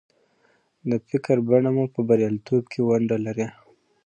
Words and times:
د 0.89 0.91
فکر 1.09 1.37
بڼه 1.47 1.69
مو 1.75 1.85
په 1.93 1.99
برياليتوب 2.09 2.63
کې 2.71 2.79
ونډه 2.87 3.17
لري. 3.25 3.47